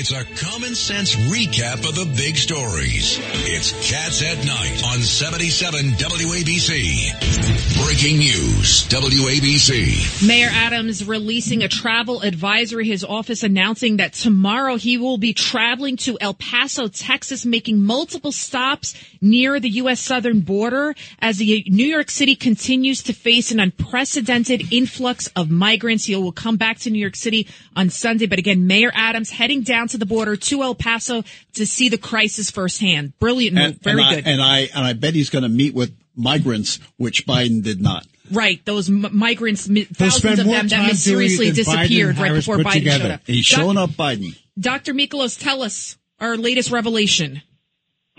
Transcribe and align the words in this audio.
It's 0.00 0.12
a 0.12 0.22
common 0.46 0.76
sense 0.76 1.16
recap 1.16 1.78
of 1.78 1.96
the 1.96 2.04
big 2.16 2.36
stories. 2.36 3.18
It's 3.50 3.72
Cats 3.90 4.22
at 4.22 4.38
Night 4.46 4.84
on 4.86 5.00
77 5.00 5.86
WABC. 5.98 7.84
Breaking 7.84 8.18
news, 8.18 8.86
WABC. 8.86 10.24
Mayor 10.24 10.50
Adams 10.52 11.04
releasing 11.04 11.64
a 11.64 11.68
travel 11.68 12.20
advisory. 12.20 12.86
His 12.86 13.02
office 13.02 13.42
announcing 13.42 13.96
that 13.96 14.12
tomorrow 14.12 14.76
he 14.76 14.98
will 14.98 15.18
be 15.18 15.32
traveling 15.32 15.96
to 15.96 16.16
El 16.20 16.34
Paso, 16.34 16.86
Texas, 16.86 17.44
making 17.44 17.82
multiple 17.82 18.30
stops 18.30 18.94
near 19.20 19.58
the 19.58 19.70
U.S. 19.70 19.98
southern 19.98 20.42
border 20.42 20.94
as 21.18 21.38
the 21.38 21.64
New 21.66 21.86
York 21.86 22.10
City 22.10 22.36
continues 22.36 23.02
to 23.02 23.12
face 23.12 23.50
an 23.50 23.58
unprecedented 23.58 24.72
influx 24.72 25.26
of 25.34 25.50
migrants. 25.50 26.04
He 26.04 26.14
will 26.14 26.30
come 26.30 26.56
back 26.56 26.78
to 26.80 26.90
New 26.90 27.00
York 27.00 27.16
City 27.16 27.48
on 27.74 27.90
Sunday. 27.90 28.26
But 28.26 28.38
again, 28.38 28.68
Mayor 28.68 28.92
Adams 28.94 29.30
heading 29.30 29.62
down 29.62 29.87
to 29.88 29.98
the 29.98 30.06
border 30.06 30.36
to 30.36 30.62
El 30.62 30.74
Paso 30.74 31.24
to 31.54 31.66
see 31.66 31.88
the 31.88 31.98
crisis 31.98 32.50
firsthand. 32.50 33.18
Brilliant 33.18 33.54
move. 33.56 33.64
And, 33.64 33.80
Very 33.82 34.00
and 34.02 34.06
I, 34.10 34.14
good. 34.14 34.26
and 34.26 34.42
I 34.42 34.58
and 34.74 34.84
I 34.86 34.92
bet 34.92 35.14
he's 35.14 35.30
going 35.30 35.42
to 35.44 35.48
meet 35.48 35.74
with 35.74 35.94
migrants, 36.16 36.78
which 36.96 37.26
Biden 37.26 37.62
did 37.62 37.80
not. 37.80 38.06
Right, 38.30 38.62
those 38.66 38.90
m- 38.90 39.06
migrants, 39.12 39.66
thousands 39.66 40.38
of 40.40 40.46
them 40.46 40.68
that 40.68 40.86
mysteriously 40.86 41.46
it 41.48 41.52
Biden 41.52 41.54
disappeared 41.54 42.18
right 42.18 42.34
before 42.34 42.58
Biden 42.58 42.72
together. 42.72 42.98
showed 43.04 43.10
up. 43.12 43.20
He's 43.26 43.48
Doc- 43.48 43.58
showing 43.58 43.76
up 43.78 43.90
Biden. 43.90 44.36
Dr. 44.58 44.92
Michalos, 44.92 45.40
tell 45.40 45.62
us 45.62 45.96
our 46.20 46.36
latest 46.36 46.70
revelation. 46.70 47.40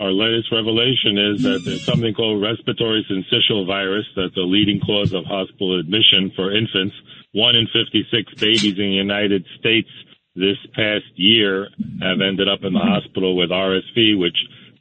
Our 0.00 0.10
latest 0.12 0.50
revelation 0.50 1.18
is 1.18 1.42
that 1.42 1.60
there's 1.64 1.84
something 1.84 2.14
called 2.14 2.40
respiratory 2.42 3.04
syncytial 3.08 3.66
virus 3.66 4.06
that's 4.16 4.36
a 4.38 4.40
leading 4.40 4.80
cause 4.80 5.12
of 5.12 5.26
hospital 5.26 5.78
admission 5.78 6.32
for 6.34 6.56
infants. 6.56 6.96
One 7.32 7.54
in 7.54 7.66
56 7.66 8.34
babies 8.40 8.64
in 8.64 8.76
the 8.76 8.96
United 8.96 9.44
States 9.58 9.90
this 10.36 10.58
past 10.74 11.10
year 11.16 11.68
have 12.00 12.20
ended 12.20 12.48
up 12.48 12.60
in 12.62 12.72
the 12.72 12.80
hospital 12.80 13.36
with 13.36 13.50
RSV, 13.50 14.18
which 14.18 14.36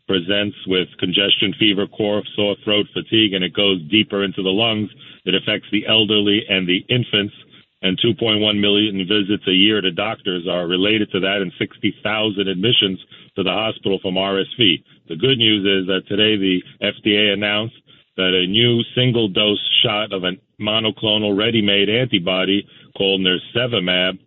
presents 0.08 0.58
with 0.68 0.88
congestion, 1.00 1.54
fever, 1.60 1.86
cough, 1.88 2.26
sore 2.36 2.56
throat, 2.64 2.88
fatigue, 2.94 3.34
and 3.34 3.44
it 3.44 3.54
goes 3.54 3.82
deeper 3.90 4.24
into 4.24 4.42
the 4.42 4.50
lungs. 4.50 4.90
It 5.26 5.36
affects 5.36 5.68
the 5.72 5.86
elderly 5.88 6.42
and 6.50 6.68
the 6.68 6.86
infants. 6.90 7.34
And 7.82 7.98
2.1 8.04 8.60
million 8.60 8.98
visits 9.08 9.48
a 9.48 9.54
year 9.54 9.80
to 9.80 9.92
doctors 9.92 10.46
are 10.50 10.68
related 10.68 11.12
to 11.12 11.20
that, 11.22 11.40
and 11.42 11.54
60,000 11.58 12.48
admissions 12.48 13.00
to 13.38 13.44
the 13.44 13.52
hospital 13.52 14.00
from 14.02 14.16
RSV. 14.16 14.84
The 15.08 15.16
good 15.16 15.38
news 15.38 15.64
is 15.64 15.88
that 15.88 16.08
today 16.10 16.36
the 16.36 16.62
FDA 16.84 17.32
announced 17.32 17.76
that 18.18 18.36
a 18.36 18.52
new 18.52 18.84
single 18.96 19.30
dose 19.30 19.64
shot 19.82 20.12
of 20.12 20.26
a 20.26 20.36
monoclonal 20.62 21.38
ready 21.38 21.62
made 21.62 21.88
antibody 21.88 22.68
called 22.98 23.22
Nirsevimab 23.22 24.20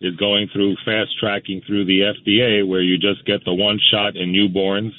is 0.00 0.16
going 0.16 0.48
through 0.52 0.76
fast 0.84 1.10
tracking 1.18 1.60
through 1.66 1.84
the 1.84 2.00
FDA, 2.00 2.66
where 2.66 2.82
you 2.82 2.96
just 2.96 3.24
get 3.26 3.44
the 3.44 3.54
one 3.54 3.78
shot 3.90 4.16
in 4.16 4.32
newborns 4.32 4.92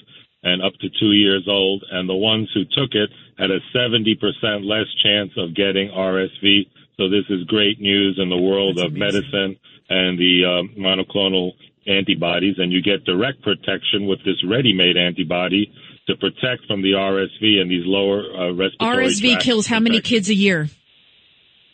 and 0.44 0.62
up 0.62 0.74
to 0.82 0.90
two 1.00 1.12
years 1.12 1.48
old. 1.48 1.84
And 1.92 2.08
the 2.08 2.16
ones 2.16 2.50
who 2.54 2.64
took 2.66 2.94
it 2.94 3.10
had 3.38 3.52
a 3.52 3.60
70% 3.76 4.18
less 4.64 4.88
chance 5.04 5.32
of 5.38 5.56
getting 5.56 5.90
RSV. 5.90 6.68
So 6.98 7.10
this 7.10 7.26
is 7.30 7.44
great 7.46 7.80
news 7.80 8.20
in 8.22 8.30
the 8.30 8.38
world 8.38 8.78
of 8.80 8.94
medicine 8.94 9.58
and 9.90 10.20
the 10.20 10.46
um, 10.46 10.76
monoclonal 10.78 11.52
antibodies. 11.88 12.56
And 12.58 12.72
you 12.72 12.82
get 12.82 13.04
direct 13.04 13.42
protection 13.42 14.08
with 14.08 14.20
this 14.24 14.38
ready-made 14.48 14.98
antibody 14.98 15.74
to 16.08 16.16
protect 16.16 16.66
from 16.68 16.82
the 16.82 16.94
RSV 16.94 17.60
and 17.60 17.70
these 17.70 17.86
lower 17.86 18.22
uh, 18.22 18.54
respiratory 18.54 19.08
RSV 19.08 19.40
kills 19.40 19.68
how 19.68 19.80
many 19.80 20.00
kids 20.02 20.30
a 20.30 20.36
year? 20.36 20.70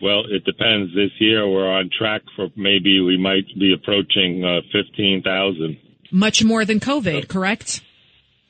Well, 0.01 0.23
it 0.29 0.43
depends. 0.45 0.93
This 0.93 1.11
year 1.19 1.47
we're 1.49 1.69
on 1.69 1.89
track 1.95 2.21
for 2.35 2.49
maybe 2.55 2.99
we 2.99 3.17
might 3.17 3.45
be 3.57 3.73
approaching 3.73 4.43
uh, 4.43 4.61
15,000. 4.71 5.77
Much 6.11 6.43
more 6.43 6.65
than 6.65 6.79
COVID, 6.79 7.27
correct? 7.27 7.81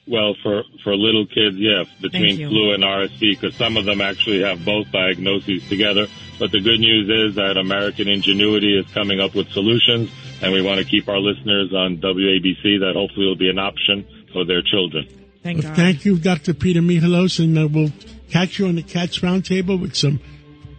Well, 0.08 0.36
for 0.42 0.64
for 0.84 0.96
little 0.96 1.26
kids, 1.26 1.58
yeah, 1.58 1.84
between 2.02 2.38
flu 2.38 2.74
and 2.74 2.82
RSV, 2.84 3.20
because 3.20 3.56
some 3.56 3.76
of 3.76 3.84
them 3.86 4.00
actually 4.00 4.42
have 4.42 4.64
both 4.64 4.90
diagnoses 4.92 5.68
together. 5.68 6.08
But 6.40 6.52
the 6.52 6.62
good 6.62 6.80
news 6.80 7.10
is 7.10 7.36
that 7.36 7.58
American 7.58 8.08
ingenuity 8.08 8.78
is 8.78 8.86
coming 8.94 9.20
up 9.20 9.36
with 9.36 9.50
solutions, 9.50 10.10
and 10.42 10.54
we 10.54 10.62
want 10.62 10.80
to 10.80 10.86
keep 10.86 11.10
our 11.10 11.20
listeners 11.20 11.74
on 11.74 11.98
WABC 11.98 12.80
that 12.80 12.94
hopefully 12.96 13.26
will 13.26 13.36
be 13.36 13.50
an 13.50 13.60
option 13.60 14.06
for 14.32 14.46
their 14.46 14.62
children. 14.62 15.08
Thank 15.44 15.60
Well, 15.60 15.68
God. 15.70 15.76
thank 15.76 16.06
you, 16.06 16.18
Dr. 16.18 16.54
Peter 16.54 16.82
Michalos, 16.82 17.40
and 17.44 17.58
uh, 17.58 17.68
we'll 17.68 17.92
catch 18.30 18.60
you 18.60 18.68
on 18.68 18.76
the 18.76 18.84
Cats 18.84 19.20
Roundtable 19.20 19.80
with 19.82 19.96
some 19.96 20.22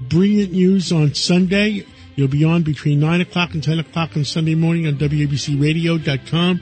brilliant 0.08 0.52
news 0.52 0.92
on 0.92 1.14
Sunday. 1.14 1.86
You'll 2.16 2.28
be 2.28 2.44
on 2.44 2.62
between 2.62 3.00
9 3.00 3.20
o'clock 3.20 3.54
and 3.54 3.62
10 3.62 3.78
o'clock 3.78 4.16
on 4.16 4.24
Sunday 4.24 4.54
morning 4.54 4.86
on 4.86 4.94
WABCRadio.com. 4.94 6.60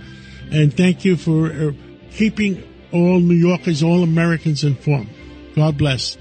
And 0.51 0.77
thank 0.77 1.05
you 1.05 1.17
for 1.17 1.51
uh, 1.51 1.73
keeping 2.13 2.63
all 2.93 3.21
New 3.21 3.35
Yorkers, 3.35 3.83
all 3.83 4.03
Americans 4.03 4.65
informed. 4.65 5.09
God 5.55 5.79
bless. 5.79 6.19